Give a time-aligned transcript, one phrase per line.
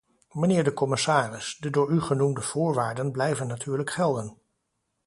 [0.31, 4.37] Mijnheer de commissaris, de door u genoemde voorwaarden blijven natuurlijk gelden.